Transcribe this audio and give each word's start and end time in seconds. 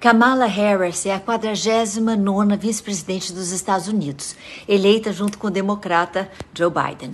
Kamala 0.00 0.46
Harris 0.46 1.06
é 1.06 1.12
a 1.12 1.18
49ª 1.18 2.56
vice-presidente 2.56 3.32
dos 3.32 3.50
Estados 3.50 3.88
Unidos, 3.88 4.36
eleita 4.68 5.12
junto 5.12 5.36
com 5.36 5.48
o 5.48 5.50
democrata 5.50 6.30
Joe 6.54 6.70
Biden. 6.70 7.10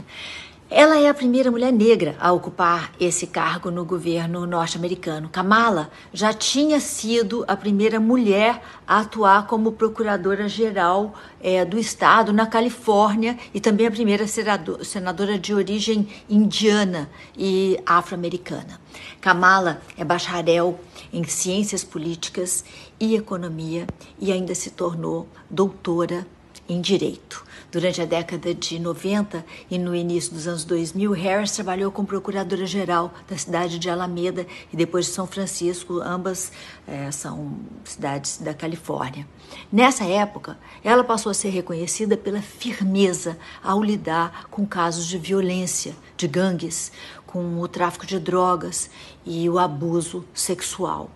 Ela 0.76 0.98
é 0.98 1.08
a 1.08 1.14
primeira 1.14 1.52
mulher 1.52 1.72
negra 1.72 2.16
a 2.18 2.32
ocupar 2.32 2.90
esse 2.98 3.28
cargo 3.28 3.70
no 3.70 3.84
governo 3.84 4.44
norte-americano. 4.44 5.28
Kamala 5.28 5.88
já 6.12 6.32
tinha 6.32 6.80
sido 6.80 7.44
a 7.46 7.56
primeira 7.56 8.00
mulher 8.00 8.60
a 8.84 8.98
atuar 8.98 9.46
como 9.46 9.70
procuradora-geral 9.70 11.14
é, 11.40 11.64
do 11.64 11.78
estado 11.78 12.32
na 12.32 12.44
Califórnia 12.44 13.38
e 13.54 13.60
também 13.60 13.86
a 13.86 13.90
primeira 13.92 14.26
senadora 14.26 15.38
de 15.38 15.54
origem 15.54 16.08
indiana 16.28 17.08
e 17.38 17.78
afro-americana. 17.86 18.80
Kamala 19.20 19.80
é 19.96 20.04
bacharel 20.04 20.80
em 21.12 21.22
ciências 21.22 21.84
políticas 21.84 22.64
e 22.98 23.14
economia 23.14 23.86
e 24.18 24.32
ainda 24.32 24.56
se 24.56 24.70
tornou 24.70 25.28
doutora 25.48 26.26
em 26.68 26.80
direito. 26.80 27.43
Durante 27.74 28.00
a 28.00 28.04
década 28.04 28.54
de 28.54 28.78
90 28.78 29.44
e 29.68 29.78
no 29.78 29.96
início 29.96 30.32
dos 30.32 30.46
anos 30.46 30.62
2000, 30.62 31.10
Harris 31.10 31.50
trabalhou 31.50 31.90
como 31.90 32.06
procuradora-geral 32.06 33.12
da 33.28 33.36
cidade 33.36 33.80
de 33.80 33.90
Alameda 33.90 34.46
e 34.72 34.76
depois 34.76 35.06
de 35.06 35.10
São 35.10 35.26
Francisco, 35.26 36.00
ambas 36.00 36.52
é, 36.86 37.10
são 37.10 37.56
cidades 37.82 38.38
da 38.38 38.54
Califórnia. 38.54 39.26
Nessa 39.72 40.04
época, 40.04 40.56
ela 40.84 41.02
passou 41.02 41.30
a 41.30 41.34
ser 41.34 41.48
reconhecida 41.48 42.16
pela 42.16 42.40
firmeza 42.40 43.36
ao 43.60 43.82
lidar 43.82 44.46
com 44.52 44.64
casos 44.64 45.04
de 45.04 45.18
violência, 45.18 45.96
de 46.16 46.28
gangues, 46.28 46.92
com 47.26 47.60
o 47.60 47.66
tráfico 47.66 48.06
de 48.06 48.20
drogas 48.20 48.88
e 49.26 49.50
o 49.50 49.58
abuso 49.58 50.24
sexual. 50.32 51.10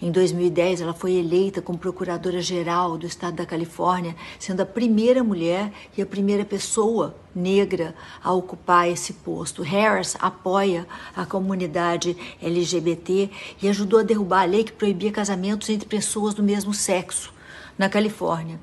Em 0.00 0.10
2010, 0.10 0.80
ela 0.80 0.94
foi 0.94 1.14
eleita 1.14 1.60
como 1.60 1.78
procuradora-geral 1.78 2.96
do 2.96 3.06
estado 3.06 3.36
da 3.36 3.46
Califórnia, 3.46 4.14
sendo 4.38 4.60
a 4.60 4.66
primeira 4.66 5.24
mulher 5.24 5.72
e 5.96 6.02
a 6.02 6.06
primeira 6.06 6.44
pessoa 6.44 7.16
negra 7.34 7.94
a 8.22 8.32
ocupar 8.32 8.88
esse 8.88 9.12
posto. 9.12 9.62
Harris 9.62 10.16
apoia 10.20 10.86
a 11.16 11.26
comunidade 11.26 12.16
LGBT 12.40 13.30
e 13.60 13.68
ajudou 13.68 14.00
a 14.00 14.04
derrubar 14.04 14.42
a 14.42 14.46
lei 14.46 14.64
que 14.64 14.72
proibia 14.72 15.12
casamentos 15.12 15.68
entre 15.68 15.88
pessoas 15.88 16.34
do 16.34 16.42
mesmo 16.42 16.72
sexo 16.72 17.32
na 17.76 17.88
Califórnia. 17.88 18.60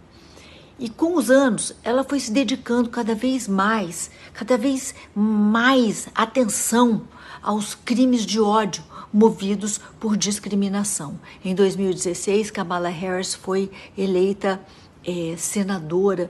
E 0.77 0.89
com 0.89 1.15
os 1.15 1.31
anos, 1.31 1.73
ela 1.83 2.03
foi 2.03 2.19
se 2.19 2.31
dedicando 2.31 2.89
cada 2.89 3.15
vez 3.15 3.47
mais, 3.47 4.11
cada 4.33 4.57
vez 4.57 4.93
mais 5.15 6.09
atenção 6.13 7.03
aos 7.41 7.75
crimes 7.75 8.25
de 8.25 8.41
ódio 8.41 8.83
movidos 9.15 9.79
por 9.97 10.17
discriminação. 10.17 11.17
Em 11.43 11.55
2016, 11.55 12.51
Kamala 12.51 12.89
Harris 12.89 13.33
foi 13.33 13.71
eleita 13.97 14.59
é, 15.07 15.35
senadora 15.37 16.29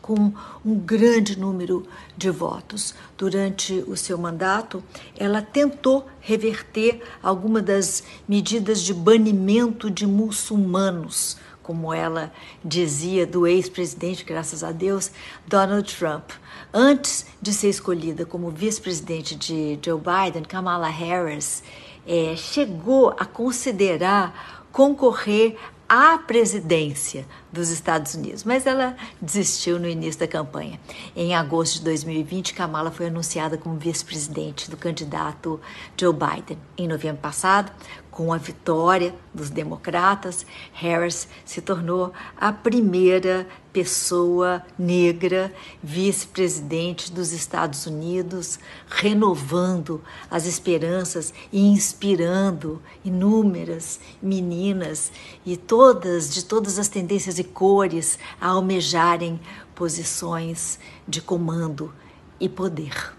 com 0.00 0.32
um 0.64 0.74
grande 0.74 1.38
número 1.38 1.86
de 2.16 2.30
votos. 2.30 2.94
Durante 3.18 3.84
o 3.86 3.94
seu 3.94 4.16
mandato, 4.16 4.82
ela 5.18 5.42
tentou 5.42 6.06
reverter 6.18 7.02
algumas 7.22 7.62
das 7.62 8.04
medidas 8.26 8.80
de 8.80 8.94
banimento 8.94 9.90
de 9.90 10.06
muçulmanos, 10.06 11.36
como 11.66 11.92
ela 11.92 12.32
dizia 12.64 13.26
do 13.26 13.44
ex-presidente, 13.44 14.24
graças 14.24 14.62
a 14.62 14.70
Deus, 14.70 15.10
Donald 15.48 15.92
Trump. 15.92 16.30
Antes 16.72 17.26
de 17.42 17.52
ser 17.52 17.70
escolhida 17.70 18.24
como 18.24 18.52
vice-presidente 18.52 19.34
de 19.34 19.76
Joe 19.84 20.00
Biden, 20.00 20.44
Kamala 20.44 20.88
Harris 20.88 21.64
é, 22.06 22.36
chegou 22.36 23.12
a 23.18 23.24
considerar 23.24 24.64
concorrer 24.70 25.56
à 25.88 26.18
presidência 26.18 27.26
dos 27.56 27.70
Estados 27.70 28.14
Unidos, 28.14 28.44
mas 28.44 28.66
ela 28.66 28.94
desistiu 29.20 29.80
no 29.80 29.88
início 29.88 30.20
da 30.20 30.28
campanha. 30.28 30.78
Em 31.16 31.34
agosto 31.34 31.78
de 31.78 31.84
2020, 31.84 32.54
Kamala 32.54 32.90
foi 32.90 33.06
anunciada 33.06 33.56
como 33.56 33.76
vice-presidente 33.76 34.70
do 34.70 34.76
candidato 34.76 35.58
Joe 35.98 36.12
Biden. 36.12 36.58
Em 36.76 36.86
novembro 36.86 37.22
passado, 37.22 37.72
com 38.16 38.32
a 38.32 38.38
vitória 38.38 39.14
dos 39.34 39.50
democratas, 39.50 40.46
Harris 40.72 41.28
se 41.44 41.60
tornou 41.60 42.12
a 42.34 42.50
primeira 42.50 43.46
pessoa 43.74 44.62
negra 44.78 45.52
vice-presidente 45.82 47.12
dos 47.12 47.32
Estados 47.32 47.84
Unidos, 47.84 48.58
renovando 48.88 50.02
as 50.30 50.46
esperanças 50.46 51.34
e 51.52 51.60
inspirando 51.60 52.80
inúmeras 53.04 54.00
meninas 54.22 55.12
e 55.44 55.58
todas 55.58 56.32
de 56.32 56.42
todas 56.42 56.78
as 56.78 56.88
tendências 56.88 57.38
e 57.38 57.44
cores 57.46 58.18
a 58.40 58.48
almejarem 58.48 59.40
posições 59.74 60.78
de 61.06 61.22
comando 61.22 61.94
e 62.38 62.48
poder. 62.48 63.15